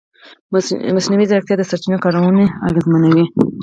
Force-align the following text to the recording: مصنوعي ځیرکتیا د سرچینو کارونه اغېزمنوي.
مصنوعي 0.95 1.25
ځیرکتیا 1.29 1.55
د 1.57 1.63
سرچینو 1.69 2.01
کارونه 2.05 2.43
اغېزمنوي. 2.67 3.25